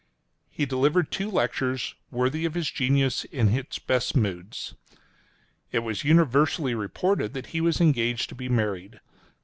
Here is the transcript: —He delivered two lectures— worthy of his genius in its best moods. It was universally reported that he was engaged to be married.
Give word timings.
—He 0.49 0.65
delivered 0.65 1.11
two 1.11 1.29
lectures— 1.29 1.93
worthy 2.09 2.43
of 2.43 2.55
his 2.55 2.71
genius 2.71 3.23
in 3.25 3.49
its 3.49 3.77
best 3.77 4.17
moods. 4.17 4.73
It 5.71 5.83
was 5.83 6.03
universally 6.03 6.73
reported 6.73 7.33
that 7.35 7.45
he 7.53 7.61
was 7.61 7.79
engaged 7.79 8.29
to 8.29 8.33
be 8.35 8.49
married. 8.49 8.99